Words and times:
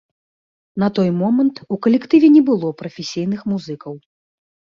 На 0.83 0.87
той 0.99 1.09
момант 1.19 1.55
у 1.75 1.79
калектыве 1.87 2.27
не 2.37 2.41
было 2.49 2.73
прафесійных 2.81 3.45
музыкаў. 3.53 3.93